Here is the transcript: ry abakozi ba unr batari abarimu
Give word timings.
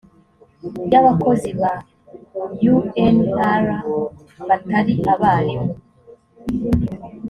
ry 0.85 0.95
abakozi 1.01 1.49
ba 1.61 1.73
unr 2.47 3.65
batari 4.47 4.95
abarimu 5.13 5.69